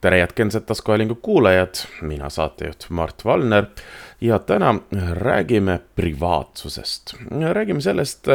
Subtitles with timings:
[0.00, 3.64] tere jätkensed taskuhäälingu kuulajad, mina saatejuht Mart Valner
[4.20, 4.74] ja täna
[5.12, 7.14] räägime privaatsusest.
[7.52, 8.26] räägime sellest,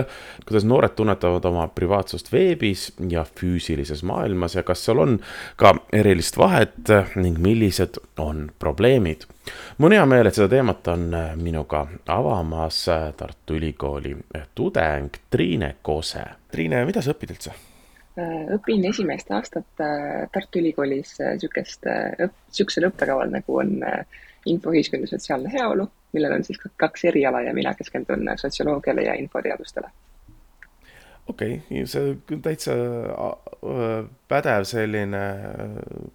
[0.46, 5.20] kuidas noored tunnetavad oma privaatsust veebis ja füüsilises maailmas ja kas seal on
[5.56, 9.22] ka erilist vahet ning millised on probleemid.
[9.78, 12.86] mul on hea meel, et seda teemat on minuga avamas
[13.18, 14.18] Tartu Ülikooli
[14.56, 16.26] tudeng Triine Kose.
[16.52, 17.75] Triine, mida sa õpid üldse?
[18.16, 23.74] Äh, õpin esimest aastat äh, Tartu Ülikoolis niisugust äh, õp-, niisugusel õppekaval, nagu on
[24.48, 29.92] infoühiskond ja sotsiaalne heaolu, millel on siis kaks eriala ja mina keskendun sotsioloogiale ja infoteadustele.
[31.28, 32.78] okei okay,, see täitsa
[34.32, 35.24] pädev selline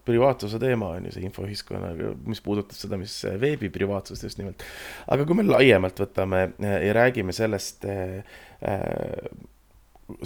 [0.09, 4.64] privaatsuse teema on ju see infoühiskonnaga, mis puudutab seda, mis veebi privaatsust just nimelt.
[5.04, 7.84] aga kui me laiemalt võtame ja räägime sellest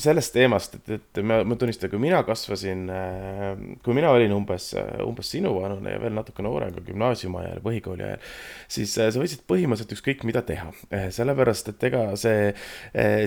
[0.01, 3.45] sellest teemast, et, et ma, ma tunnistan, kui mina kasvasin, äh,
[3.85, 4.71] kui mina olin umbes,
[5.05, 8.25] umbes sinuvanune ja veel natuke noorem ka gümnaasiumi ajal, põhikooli ajal,
[8.77, 10.71] siis äh, sa võisid põhimõtteliselt ükskõik mida teha.
[10.91, 12.53] Äh, sellepärast, et ega see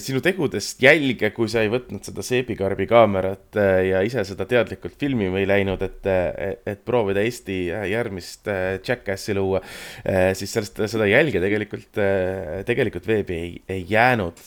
[0.04, 5.42] sinu tegudest jälge, kui sa ei võtnud seda seebikarbi kaamerat ja ise seda teadlikult filmima
[5.42, 6.08] ei läinud, et,
[6.68, 7.58] et proovida Eesti
[7.92, 8.48] järgmist
[8.86, 9.62] Jackassi luua,
[10.38, 12.02] siis sellest, seda jälge tegelikult,
[12.68, 14.44] tegelikult veebi ei, ei jäänud.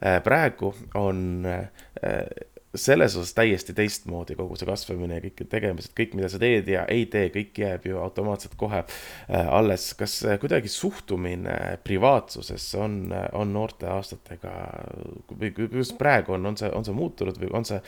[0.00, 2.26] Praegu on äh,
[2.74, 6.84] selles osas täiesti teistmoodi kogu see kasvamine ja kõik tegemised, kõik, mida sa teed ja
[6.90, 9.90] ei tee, kõik jääb ju automaatselt kohe äh, alles.
[9.98, 14.54] kas äh, kuidagi suhtumine privaatsusesse on, on noorte aastatega
[15.34, 17.82] või kuidas praegu on, on see, on see muutunud või on see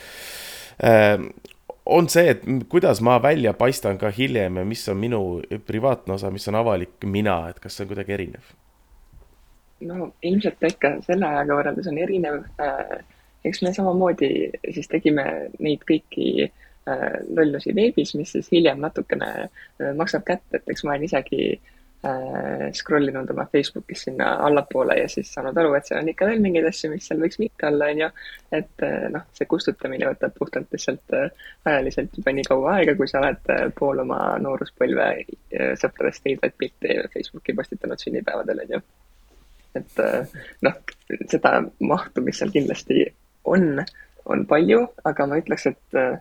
[1.87, 5.23] on see, et kuidas ma välja paistan ka hiljem ja mis on minu
[5.67, 8.51] privaatne osa, mis on avalik mina, et kas see on kuidagi erinev?
[9.89, 13.03] No ilmselt ikka selle ajaga võrreldes on erinev äh,
[13.45, 14.33] eks me samamoodi
[14.71, 15.27] siis tegime
[15.63, 17.05] neid kõiki äh,
[17.37, 21.45] lollusi veebis, mis siis hiljem natukene äh, maksab kätt, et eks ma olen isegi
[22.75, 26.41] scroll inud oma Facebookis sinna allapoole ja siis saanud aru, et seal on ikka veel
[26.43, 28.09] mingeid asju, mis seal võiks mitte olla, on ju.
[28.59, 28.85] et
[29.15, 33.47] noh, see kustutamine võtab puhtalt lihtsalt ajaliselt juba nii kaua aega, kui sa oled
[33.79, 35.07] pool oma nooruspõlve
[35.79, 38.83] sõpradest veidrat pilti Facebooki postitanud sünnipäevadel, on ju
[39.79, 40.79] et äh, noh,
[41.31, 43.07] seda mahtu, mis seal kindlasti
[43.49, 43.83] on,
[44.31, 46.17] on palju, aga ma ütleks, et äh,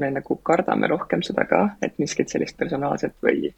[0.00, 3.50] me nagu kardame rohkem seda ka, et miskit sellist personaalset või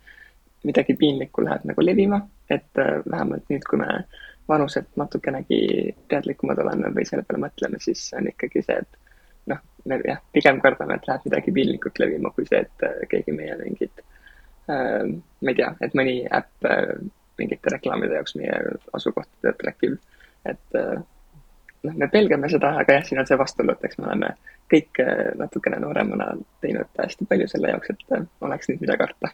[0.64, 2.20] midagi piinlikku läheb nagu levima,
[2.50, 4.04] et äh, vähemalt nüüd, kui me
[4.48, 8.98] vanuselt natukenegi teadlikumad oleme või selle peale mõtleme, siis on ikkagi see, et
[9.52, 13.56] noh, me jah, pigem kardame, et läheb midagi piinlikult levima, kui see, et keegi meie
[13.60, 14.02] mingit
[14.72, 16.96] äh,, ma ei tea, et mõni äpp äh,
[17.40, 18.58] mingite reklaamide jaoks meie
[18.96, 19.96] asukohta track ib,
[20.48, 20.98] et äh,
[21.84, 24.34] noh, me pelgame seda, aga jah, siin on see vastuolu, et eks me oleme
[24.72, 26.32] kõik äh, natukene nooremana
[26.64, 29.32] teinud hästi palju selle jaoks, et äh, oleks nüüd mida karta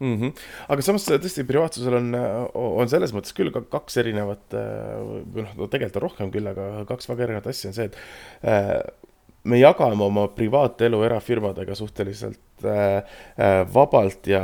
[0.00, 0.16] mm.
[0.18, 0.44] -hmm.
[0.74, 2.12] aga samas tõesti privaatsusel on,
[2.54, 7.28] on selles mõttes küll ka kaks erinevat, noh, tegelikult on rohkem küll, aga kaks väga
[7.28, 9.02] erinevat asja on see, et
[9.44, 12.40] me jagame oma privaatelu erafirmadega suhteliselt
[13.74, 14.42] vabalt ja,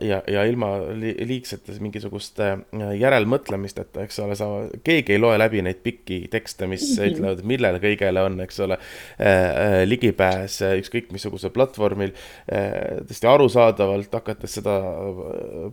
[0.00, 4.48] ja, ja ilma li liigsete mingisuguste äh, järelmõtlemisteta, eks ole, sa,
[4.86, 7.12] keegi ei loe läbi neid pikki tekste, mis mm -hmm.
[7.12, 12.12] ütlevad, millele kõigele on, eks ole äh,, äh ligipääs äh, ükskõik missugusel platvormil
[12.52, 13.02] äh,.
[13.08, 14.78] tõesti arusaadavalt hakates seda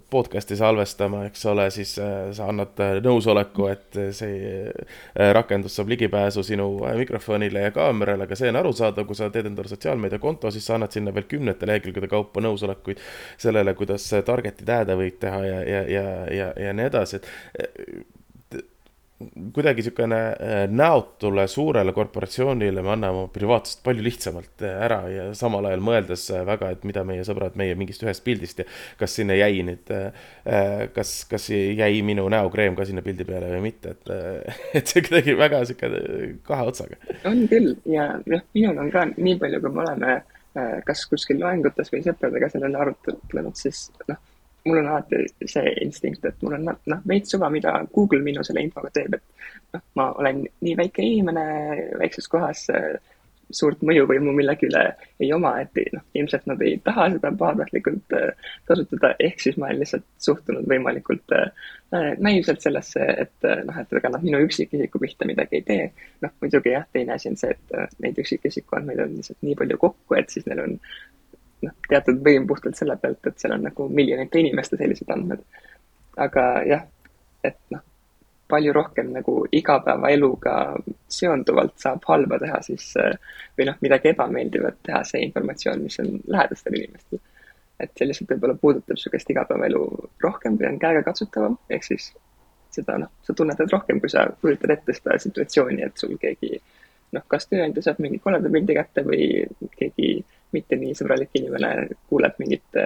[0.09, 6.43] podcast'i salvestama, eks ole, siis äh, sa annad nõusoleku, et see äh, rakendus saab ligipääsu
[6.43, 10.75] sinu mikrofonile ja kaamerale, aga see on arusaadav, kui sa teed endale sotsiaalmeediakonto, siis sa
[10.75, 11.80] annad sinna veel kümnete lehekülgede
[12.11, 13.01] kaupa nõusolekuid
[13.41, 16.07] sellele, kuidas target'id ad'e võid teha ja, ja, ja,
[16.39, 17.71] ja, ja nii edasi, et
[19.53, 25.27] kuidagi niisugune äh, näotule suurele korporatsioonile me anname oma privaatsust palju lihtsamalt äh, ära ja
[25.37, 28.67] samal ajal mõeldes äh, väga, et mida meie sõbrad meie mingist ühest pildist ja
[28.99, 29.89] kas sinna jäi nüüd,
[30.95, 34.11] kas, kas jäi minu näokreem ka sinna pildi peale või mitte, et,
[34.79, 36.01] et see kuidagi väga niisugune
[36.47, 36.99] kahe otsaga.
[37.29, 40.17] on küll ja noh, minul on ka nii palju, kui me oleme
[40.85, 44.19] kas kuskil loengutes või sõpradega selle üle arutlenud, siis noh
[44.65, 48.63] mul on alati see instinkt, et mul on noh, veits suva, mida Google minu selle
[48.65, 51.45] infoga teeb, et noh, ma olen nii väike inimene
[52.01, 52.67] väikses kohas,
[53.55, 54.83] suurt mõjuvõimu millegi üle
[55.21, 59.69] ei oma, et noh, ilmselt nad ei taha seda pahatahtlikult äh, kasutada, ehk siis ma
[59.69, 61.69] olen lihtsalt suhtunud võimalikult äh,
[62.19, 65.87] naiivselt sellesse, et äh, noh, et ega nad minu üksikisiku pihta midagi ei tee.
[66.21, 69.81] noh, muidugi jah, teine asi on see, et neid üksikisiku andmeid on lihtsalt nii palju
[69.85, 70.77] kokku, et siis neil on
[71.67, 75.45] noh, teatud võim puhtalt selle pealt, et seal on nagu miljonite inimeste sellised andmed.
[76.21, 76.83] aga jah,
[77.47, 77.83] et noh,
[78.51, 80.55] palju rohkem nagu igapäevaeluga
[81.11, 82.87] seonduvalt saab halba teha siis
[83.57, 87.23] või noh, midagi ebameeldivat teha see informatsioon, mis on lähedastel inimestel.
[87.81, 89.85] et see lihtsalt võib-olla puudutab niisugust igapäevaelu
[90.21, 92.11] rohkem, kui on käegakatsutavam, ehk siis
[92.71, 96.59] seda noh, sa tunnetad rohkem, kui sa kujutad ette seda situatsiooni, et sul keegi
[97.15, 99.25] noh, kas tööandja saab mingi koleda pildi kätte või
[99.79, 100.11] keegi
[100.55, 102.79] mitte nii sõbralik inimene kuuleb mingit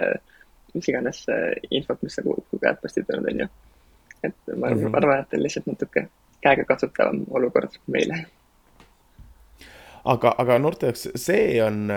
[0.76, 1.22] mis iganes
[1.70, 3.48] infot, mis sa kuhugi oled postitanud, on ju
[4.26, 4.96] et ma mm -hmm.
[4.96, 6.08] arvan, et lihtsalt natuke
[6.46, 8.26] käegakatsutavam olukord meile.
[10.04, 11.90] aga, aga noorte jaoks see on,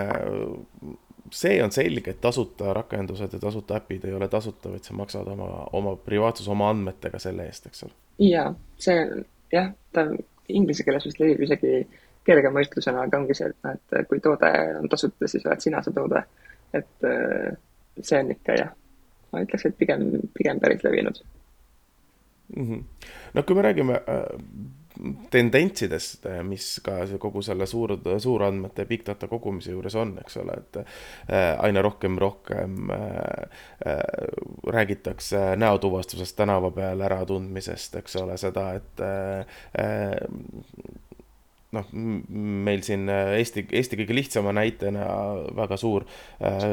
[1.31, 5.27] see on selge, et tasuta rakendused ja tasuta äpid ei ole tasuta, vaid sa maksad
[5.27, 7.97] oma, oma privaatsus, oma andmetega selle eest, eks ole.
[8.31, 10.07] jaa, see on jah, ta
[10.49, 11.73] inglise keeles vist levib isegi
[12.25, 14.49] kergema ütlusena, aga ongi see, et noh, et kui toode
[14.81, 16.23] on tasuta, siis oled sina see toode.
[16.73, 17.05] et
[18.05, 18.73] see on ikka jah,
[19.31, 21.21] ma ütleks, et pigem, pigem päris levinud
[22.55, 22.67] mm.
[22.67, 22.83] -hmm.
[23.33, 24.23] no kui me räägime äh,
[25.31, 30.53] tendentsidest, äh, mis ka kogu selle suur, suurandmete big data kogumise juures on, eks ole,
[30.57, 32.89] et äh, aina rohkem, rohkem
[34.67, 39.01] räägitakse näotuvastusest tänava peal äratundmisest, eks ole, seda, et
[41.75, 45.05] noh, meil siin äh, Eesti, Eesti kõige lihtsama näitena
[45.57, 46.05] väga suur
[46.41, 46.65] äh,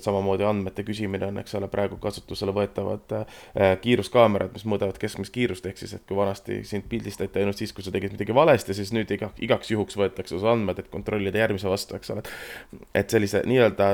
[0.00, 3.38] samamoodi andmete küsimine on, eks ole, praegu kasutusele võetavad äh,
[3.84, 7.84] kiiruskaamerad, mis mõõdavad keskmist kiirust, ehk siis, et kui vanasti sind pildistati ainult siis, kui
[7.84, 11.68] sa tegid midagi valesti, siis nüüd iga, igaks juhuks võetakse su andmed, et kontrollida järgmise
[11.68, 12.24] vastu, eks ole.
[12.96, 13.90] et sellise nii-öelda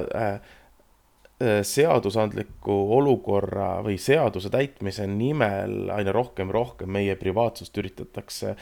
[1.66, 8.54] seadusandliku olukorra või seaduse täitmise nimel aina rohkem, rohkem meie privaatsust üritatakse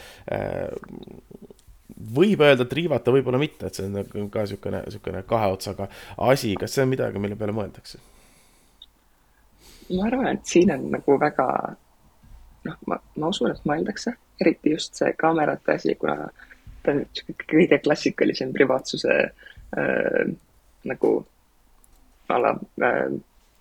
[2.16, 5.88] võib öelda, et riivata, võib-olla mitte, et see on nagu ka niisugune, niisugune kahe otsaga
[6.28, 8.00] asi, kas see on midagi, mille peale mõeldakse?
[9.92, 11.46] ma arvan, et siin on nagu väga
[12.64, 16.30] noh, ma, ma usun, et mõeldakse, eriti just see kaamerate asi, kuna
[16.82, 17.02] ta on
[17.50, 20.32] kõige klassikalisem privaatsuse äh,
[20.88, 21.12] nagu
[22.32, 23.18] ala äh,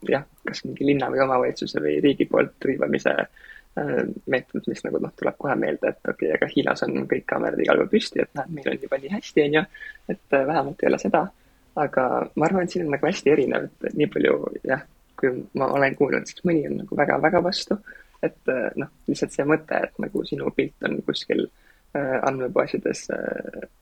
[0.07, 3.49] jah, kas mingi linna või omavalitsuse või riigi poolt riivamise äh,
[3.79, 7.23] Äh, meetod, mis nagu noh, tuleb kohe meelde, et okei okay,, aga Hiinas on kõik
[7.29, 9.62] kaamerad igal pool püsti, et näed, meil on juba nii hästi, on ju,
[10.12, 11.21] et äh, vähemalt ei ole seda.
[11.79, 12.03] aga
[12.35, 14.33] ma arvan, et siin on nagu hästi erinev, et nii palju
[14.68, 14.83] jah,
[15.21, 17.79] kui ma olen kuulnud, siis mõni on nagu väga-väga vastu.
[18.19, 21.47] et äh, noh, lihtsalt see mõte, et nagu sinu pilt on kuskil
[21.95, 23.07] andmebaasides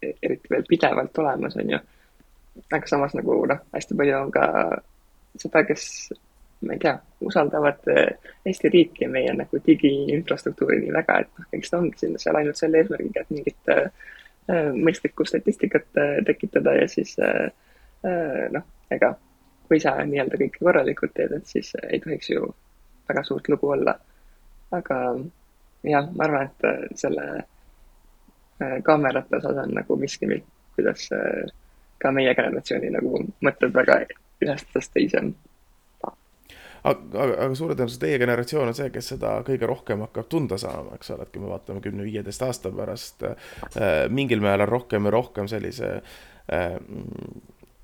[0.01, 1.81] eriti veel pidevalt olemas, on ju.
[2.69, 4.45] aga samas nagu noh, hästi palju on ka
[5.41, 5.89] seda, kes
[6.61, 11.47] ma ei tea, usaldavad eh, Eesti riiki ja meie nagu digiinfrastruktuuri nii väga, et noh,
[11.55, 13.87] eks ta ongi sinna seal ainult selle eesmärgiga, et mingit äh,
[14.75, 17.47] mõistlikku statistikat äh, tekitada ja siis äh,
[18.51, 19.13] noh, ega
[19.69, 22.47] kui sa nii-öelda kõike korralikult teed, et siis ei tohiks ju
[23.09, 23.93] väga suurt lugu olla.
[24.71, 24.95] aga
[25.83, 27.25] jah, ma arvan, et selle
[28.85, 30.27] kaamerate osas on nagu miski,
[30.75, 31.07] kuidas
[32.01, 34.01] ka meie generatsiooni nagu mõtted väga
[34.41, 35.31] ühest otsast teise on
[36.83, 40.97] aga, aga suure tõenäosusega teie generatsioon on see, kes seda kõige rohkem hakkab tunda saama,
[40.99, 45.49] eks ole, et kui me vaatame kümne-viieteist aasta pärast äh, mingil määral rohkem ja rohkem
[45.51, 46.75] sellise äh,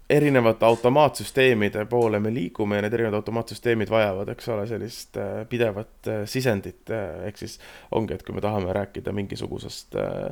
[0.09, 6.12] erinevate automaatsüsteemide poole me liigume ja need erinevad automaatsüsteemid vajavad, eks ole, sellist äh, pidevat
[6.12, 7.57] äh, sisendit äh,, ehk siis
[7.91, 10.30] ongi, et kui me tahame rääkida mingisugusest äh,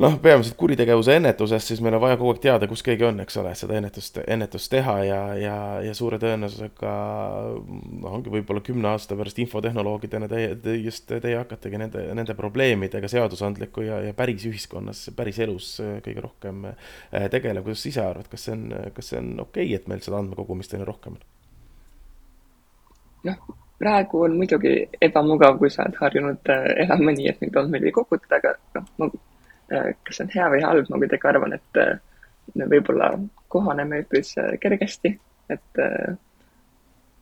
[0.00, 3.36] noh, peamiselt kuritegevuse ennetusest, siis meil on vaja kogu aeg teada, kus keegi on, eks
[3.42, 6.94] ole, seda ennetust, ennetust teha ja, ja, ja suure tõenäosusega
[7.60, 13.10] noh, ongi võib-olla kümne aasta pärast infotehnoloogidena teie te,, just teie hakategi nende, nende probleemidega
[13.12, 15.72] seadusandliku ja, ja päris ühiskonnas, päris elus
[16.06, 17.64] kõige rohkem eh, tegelema.
[17.66, 20.20] kuidas sa ise arvad, kas see on, kas see on okei okay,, et meil seda
[20.22, 21.26] andmekogumist aina rohkem on?
[23.28, 27.84] noh, praegu on muidugi ebamugav, kui sa oled harjunud eh, elama nii, et neid andmeid
[27.84, 28.56] ei koguta, aga
[29.02, 29.12] noh,
[29.70, 31.94] kas see on hea või halb, ma kuidagi arvan, et äh,
[32.56, 33.12] võib-olla
[33.52, 35.14] kohaneme üpris äh, kergesti,
[35.50, 35.80] et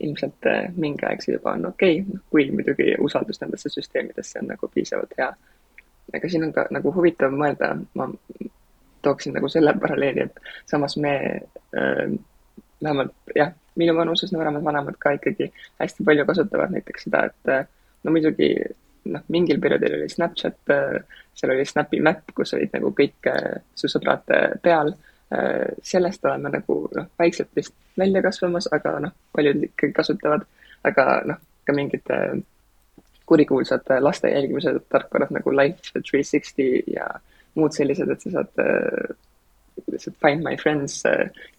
[0.04, 4.68] ilmselt mingi aeg see juba on okei okay,, kui muidugi usaldus nendesse süsteemidesse on nagu
[4.74, 5.30] piisavalt hea.
[6.14, 8.06] aga siin on ka nagu huvitav mõelda, ma
[9.02, 11.14] tooksin nagu selle paralleeli, et samas me
[11.76, 12.04] äh,
[12.82, 15.50] vähemalt jah, minu vanuses nooremad vanemad ka ikkagi
[15.80, 17.72] hästi palju kasutavad näiteks seda, et
[18.04, 18.52] no muidugi
[19.12, 23.60] noh, mingil perioodil oli Snapchat, äh, seal oli Snapi Map, kus olid nagu kõik äh,
[23.74, 24.94] su sõbrad äh, peal.
[25.84, 30.46] sellest oleme nagu noh, vaikselt vist välja kasvamas, aga noh, paljud ikkagi kasutavad,
[30.88, 32.08] aga noh, ka mingid
[33.28, 37.10] kurikuulsad laste jälgimise tarkvarad nagu Life three sixty ja
[37.60, 38.64] muud sellised, et sa saad
[39.92, 41.02] lihtsalt Find my friends,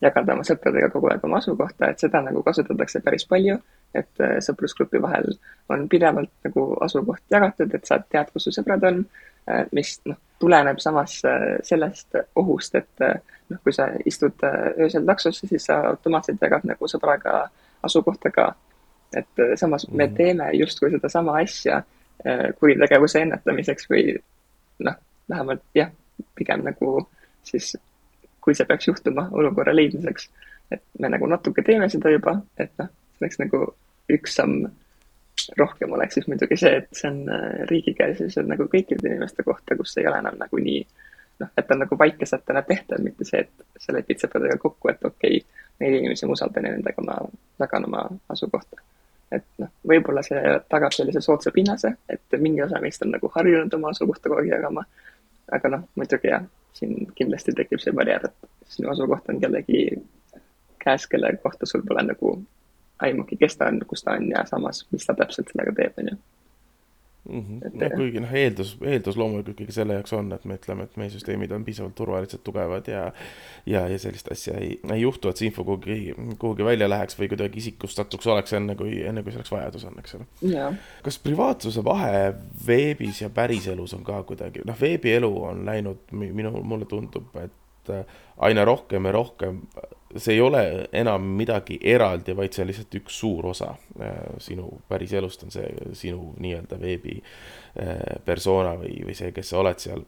[0.01, 3.61] jagada oma sõpradega kogu aeg oma asukohta, et seda nagu kasutatakse päris palju
[3.95, 5.31] et äh, sõprusgrupi vahel
[5.73, 9.03] on pidevalt nagu asukoht jagatud, et sa tead, kus su sõbrad on,
[9.49, 11.17] äh, mis noh, tuleneb samas
[11.67, 17.41] sellest ohust, et noh, kui sa istud öösel taksosse, siis sa automaatselt jagad nagu sõbraga
[17.83, 18.53] asukohta ka.
[19.11, 20.15] et samas me mhm.
[20.15, 21.81] teeme justkui sedasama asja
[22.59, 24.13] kuritegevuse ennetamiseks või
[24.85, 24.95] noh,
[25.29, 25.91] vähemalt jah,
[26.35, 27.09] pigem nagu
[27.43, 27.73] siis
[28.41, 30.29] kui see peaks juhtuma olukorra leidmiseks.
[30.71, 32.89] et me nagu natuke teeme seda juba, et noh,
[33.21, 33.63] oleks nagu
[34.09, 34.69] üks samm
[35.57, 38.67] rohkem oleks siis muidugi see, et see on äh, riigi käes ja see on nagu
[38.71, 40.81] kõikide inimeste kohta, kus ei ole enam nagu nii
[41.39, 45.39] noh, et on nagu väikesetena tehtav, mitte see, et sa lepid sõpradega kokku, et okei
[45.39, 47.17] okay,, neid inimesi ma usaldan ja nendega ma
[47.61, 48.81] jagan oma asukohta.
[49.31, 53.73] et noh, võib-olla see tagab sellise soodsa pinnase, et mingi osa meist on nagu harjunud
[53.77, 54.85] oma asukohta kogu aeg jagama,
[55.53, 59.83] aga noh, muidugi jah, siin kindlasti tekib see barjäär, et sinu asukoht on kellegi
[60.81, 62.39] käes, kelle kohta sul pole nagu
[63.05, 66.11] aimugi, kes ta on, kus ta on ja samas, mis ta täpselt sellega teeb, on
[66.11, 66.17] ju
[67.29, 67.39] mm.
[67.39, 67.81] -hmm.
[67.81, 71.11] No, kuigi noh, eeldus, eeldus loomulikult ikkagi selle jaoks on, et me ütleme, et meie
[71.13, 73.03] süsteemid on piisavalt turvalised, tugevad ja
[73.65, 77.29] ja, ja sellist asja ei, ei juhtu, et see info kuhugi, kuhugi välja läheks või
[77.33, 80.27] kuidagi isikustatuks oleks enne, kui, enne kui selleks vajadus on, eks ole.
[81.03, 82.33] kas privaatsuse vahe
[82.67, 87.53] veebis ja päriselus on ka kuidagi, noh, veebielu on läinud, minu, mulle tundub, et
[88.47, 89.63] aina rohkem ja rohkem
[90.17, 90.61] see ei ole
[90.93, 93.73] enam midagi eraldi, vaid see on lihtsalt üks suur osa.
[94.01, 99.61] Äh, sinu päriselust, on see sinu nii-öelda veebi äh, persona või, või see, kes sa
[99.61, 100.05] oled seal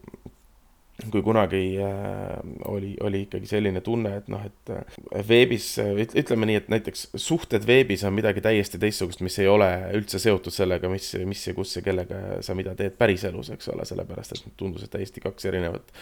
[1.10, 2.40] kui kunagi äh,
[2.70, 7.08] oli, oli ikkagi selline tunne, et noh, et äh, veebis äh, ütleme nii, et näiteks
[7.16, 11.56] suhted veebis on midagi täiesti teistsugust, mis ei ole üldse seotud sellega, mis, mis ja
[11.58, 15.50] kus ja kellega sa mida teed päriselus, eks ole, sellepärast et tundus, et täiesti kaks
[15.50, 15.94] erinevat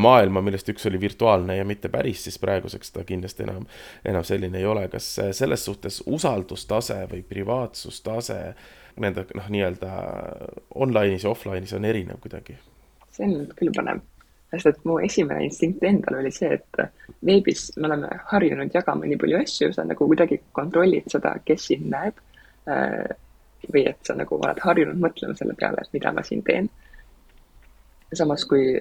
[0.00, 3.66] maailma, millest üks oli virtuaalne ja mitte päris, siis praeguseks ta kindlasti enam,
[4.08, 4.86] enam selline ei ole.
[4.88, 8.38] kas selles suhtes usaldustase või privaatsustase
[8.98, 9.90] nende noh, nii-öelda
[10.74, 12.56] online'is ja offline'is on erinev kuidagi?
[13.12, 14.00] see on küll põnev
[14.50, 16.82] sest et mu esimene instinkt endal oli see, et
[17.24, 21.88] veebis me oleme harjunud jagama nii palju asju, sa nagu kuidagi kontrollid seda, kes sind
[21.92, 22.20] näeb.
[22.68, 23.08] Äh,
[23.72, 26.70] või et sa nagu oled harjunud mõtlema selle peale, et mida ma siin teen.
[28.14, 28.78] samas kui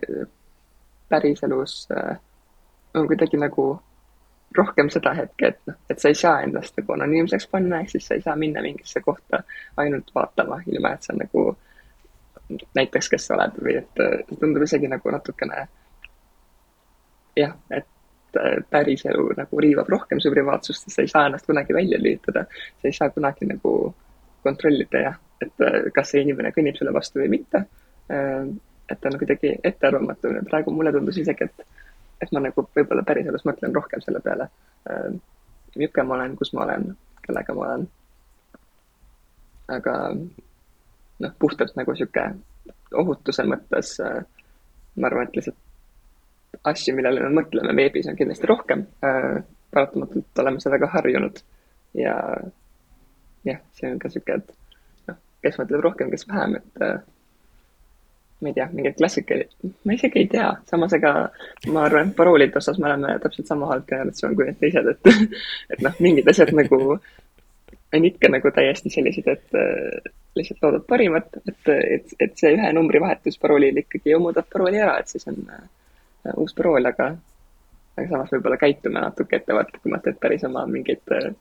[1.10, 2.20] päriselus äh,
[2.96, 3.66] on kuidagi nagu
[4.58, 8.08] rohkem seda hetke, et noh, et sa ei saa endast nagu anonüümseks panna, ehk siis
[8.08, 9.42] sa ei saa minna mingisse kohta
[9.78, 11.67] ainult vaatama, ilma et sa nagu äh,
[12.50, 15.66] näiteks, kes sa oled või et äh, tundub isegi nagu natukene
[17.38, 22.00] jah, et äh, päriselu nagu riivab rohkem su privaatsust, sa ei saa ennast kunagi välja
[22.00, 22.46] lülitada.
[22.82, 23.74] sa ei saa kunagi nagu
[24.44, 27.66] kontrollida jah, et äh, kas see inimene kõnnib sulle vastu või mitte.
[28.88, 31.66] et ta on kuidagi ettearvamatu praegu mulle tundus isegi, et,
[32.24, 34.48] et ma nagu võib-olla päriselus mõtlen rohkem selle peale.
[35.76, 36.94] milline ma olen, kus ma olen,
[37.26, 37.88] kellega ma olen.
[39.76, 39.96] aga
[41.24, 42.26] noh, puhtalt nagu sihuke
[42.98, 44.22] ohutuse mõttes äh,
[44.98, 49.44] ma arvan, et lihtsalt asju, millele me mõtleme veebis on kindlasti rohkem äh,.
[49.72, 51.42] paratamatult oleme sellega harjunud
[51.98, 52.16] ja
[53.46, 56.98] jah, see on ka sihuke, et noh, kes mõtleb rohkem, kes vähem, et äh,
[58.42, 59.54] ma ei tea, mingeid klassikaid,
[59.86, 61.14] ma isegi ei tea, samas ega
[61.74, 65.12] ma arvan, et paroolide osas me oleme täpselt sama halb generatsioon kui need teised, et
[65.76, 66.82] et noh, mingid asjad nagu
[67.98, 72.70] on ikka nagu täiesti sellised, et äh, lihtsalt loodad parimat, et, et, et see ühe
[72.76, 75.66] numbri vahetus paroolil ikkagi ju muudab parooli ära, et siis on äh,
[76.36, 77.12] uus parool, aga,
[77.98, 81.32] aga samas võib-olla käitume natuke ettevaatlikumalt, et päris oma mingeid äh,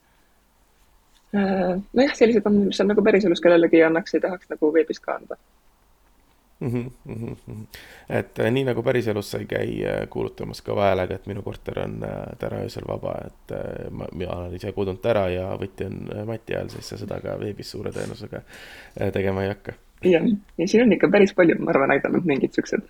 [1.35, 5.19] äh nojah, sellised on, mis on nagu päriselus kellelegi annaks, ei tahaks nagu veebis ka
[5.19, 5.39] anda
[6.59, 6.91] mm.
[7.07, 7.65] -hmm.
[8.09, 11.79] et äh, nii nagu päriselus sa ei käi äh, kuulutamas kõva häälega, et minu korter
[11.79, 13.57] on äh, täna öösel vaba, et
[13.91, 17.39] ma, mina olen ise kodunud ära ja võti on mati all, siis sa seda ka
[17.39, 18.41] veebis suure tõenäosusega
[19.13, 19.73] tegema ei hakka
[20.05, 20.25] jah,
[20.57, 22.89] ja siin on ikka päris palju, ma arvan, aidanud mingid siuksed,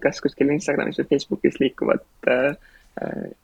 [0.00, 2.56] kas kuskil Instagramis või Facebookis liikuvad Äh,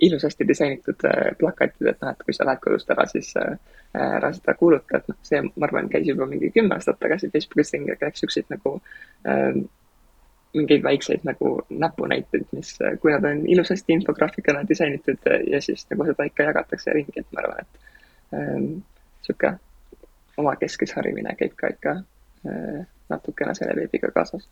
[0.00, 3.54] ilusasti disainitud äh, plakatid, et noh, et kui sa lähed kodust ära, siis äh,
[3.94, 7.74] ära seda kuuluta, et noh, see, ma arvan, käis juba mingi kümme aastat tagasi Facebookis
[7.76, 8.76] ringi, aga eks siukseid nagu
[9.30, 9.60] äh,
[10.54, 16.26] mingeid väikseid nagu näpunäiteid, mis, kui nad on ilusasti infograafikana disainitud ja siis nagu seda
[16.30, 18.68] ikka jagatakse ringi, et ma arvan, et ähm,
[19.26, 19.56] sihuke
[20.38, 24.46] omakeskis harimine käib ka ikka äh, natukene selle veebiga kaasas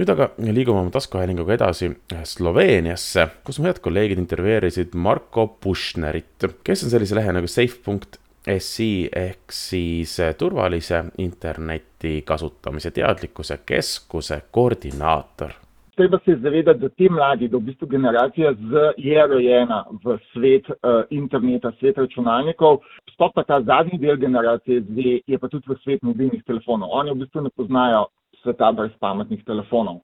[0.00, 1.90] nüüd aga liigume oma taskuhäälinguga edasi
[2.24, 9.10] Sloveeniasse, kus mu head kolleegid intervjueerisid Marko Pušnerit, kes on sellise lehe nagu safe.ee SI
[9.12, 15.52] ehk siis turvalise interneti kasutamise teadlikkuse keskuse koordinaator
[16.00, 20.70] treba se zavedati, da ti mladi, da v bistvu generacija Z je rojena v svet
[20.70, 22.78] uh, interneta, svet računalnikov,
[23.12, 26.88] sploh pa ta zadnji del generacije Z je pa tudi v svet mobilnih telefonov.
[27.02, 28.06] Oni v bistvu ne poznajo
[28.42, 30.02] sveta brez pametnih telefonov.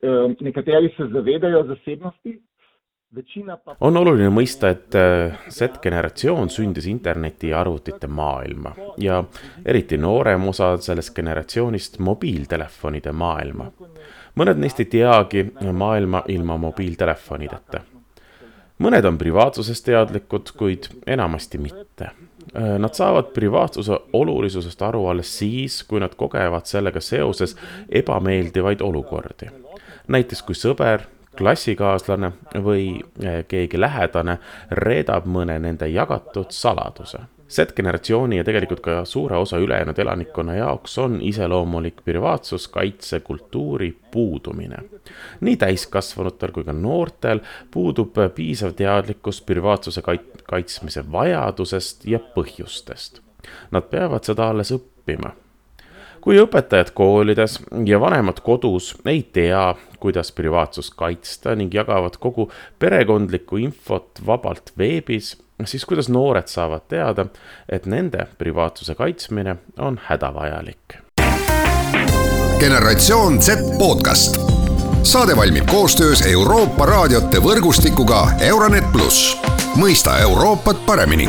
[0.00, 2.40] Uh, nekateri se zavedajo zasebnosti.
[3.80, 4.94] on oluline mõista, et
[5.50, 8.70] Z-generatsioon sündis interneti ja arvutite maailma
[9.02, 9.24] ja
[9.66, 13.66] eriti noorem osa sellest generatsioonist mobiiltelefonide maailma
[14.38, 17.80] mõned neist ei teagi maailma ilma mobiiltelefonideta.
[18.80, 22.10] mõned on privaatsusest teadlikud, kuid enamasti mitte.
[22.54, 27.56] Nad saavad privaatsuse olulisusest aru alles siis, kui nad kogevad sellega seoses
[27.88, 29.50] ebameeldivaid olukordi.
[30.08, 31.06] näiteks kui sõber,
[31.38, 33.04] klassikaaslane või
[33.48, 34.38] keegi lähedane
[34.70, 41.18] reedab mõne nende jagatud saladuse Z-generatsiooni ja tegelikult ka suure osa ülejäänud elanikkonna jaoks on
[41.22, 44.76] iseloomulik privaatsuskaitse kultuuri puudumine.
[45.40, 47.40] nii täiskasvanutel kui ka noortel
[47.70, 53.20] puudub piisav teadlikkus privaatsuse kait-, kaitsmise vajadusest ja põhjustest.
[53.70, 55.34] Nad peavad seda alles õppima
[56.20, 63.60] kui õpetajad koolides ja vanemad kodus ei tea, kuidas privaatsust kaitsta ning jagavad kogu perekondlikku
[63.60, 67.26] infot vabalt veebis, siis kuidas noored saavad teada,
[67.68, 70.98] et nende privaatsuse kaitsmine on hädavajalik.
[72.60, 74.40] generatsioon Z podcast.
[75.02, 79.36] saade valmib koostöös Euroopa raadiote võrgustikuga Euronet pluss,
[79.76, 81.28] mõista Euroopat paremini